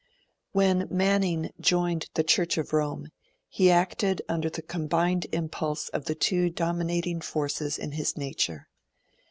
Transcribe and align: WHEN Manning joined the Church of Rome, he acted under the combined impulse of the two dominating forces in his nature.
WHEN 0.53 0.87
Manning 0.89 1.51
joined 1.59 2.09
the 2.15 2.23
Church 2.23 2.57
of 2.57 2.73
Rome, 2.73 3.09
he 3.47 3.69
acted 3.69 4.23
under 4.27 4.49
the 4.49 4.63
combined 4.63 5.27
impulse 5.31 5.89
of 5.89 6.05
the 6.05 6.15
two 6.15 6.49
dominating 6.49 7.21
forces 7.21 7.77
in 7.77 7.91
his 7.91 8.17
nature. 8.17 8.67